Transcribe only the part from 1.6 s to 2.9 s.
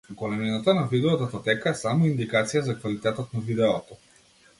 е само индикација за